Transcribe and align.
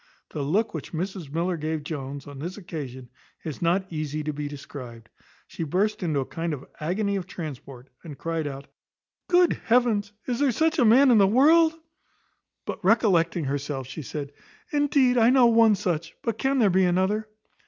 The 0.31 0.41
look 0.41 0.73
which 0.73 0.93
Mrs 0.93 1.31
Miller 1.31 1.57
gave 1.57 1.83
Jones, 1.83 2.25
on 2.25 2.39
this 2.39 2.57
occasion, 2.57 3.07
is 3.45 3.61
not 3.61 3.85
easy 3.93 4.23
to 4.23 4.33
be 4.33 4.47
described. 4.47 5.09
She 5.45 5.61
burst 5.63 6.01
into 6.01 6.21
a 6.21 6.25
kind 6.25 6.55
of 6.55 6.65
agony 6.79 7.17
of 7.17 7.27
transport, 7.27 7.87
and 8.03 8.17
cryed 8.17 8.47
out 8.47 8.65
"Good 9.27 9.53
heavens! 9.65 10.11
is 10.25 10.39
there 10.39 10.51
such 10.51 10.79
a 10.79 10.85
man 10.85 11.11
in 11.11 11.19
the 11.19 11.27
world?" 11.27 11.75
But 12.65 12.83
recollecting 12.83 13.43
herself, 13.43 13.85
she 13.85 14.01
said, 14.01 14.31
"Indeed 14.71 15.19
I 15.19 15.29
know 15.29 15.45
one 15.45 15.75
such; 15.75 16.15
but 16.23 16.39
can 16.39 16.57
there 16.57 16.71
be 16.71 16.83
another?" 16.85 17.27